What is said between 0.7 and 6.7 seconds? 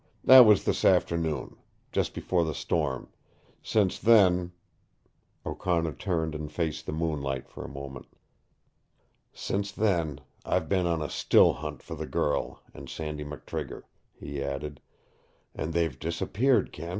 afternoon, just before the storm. Since then" O'Connor turned and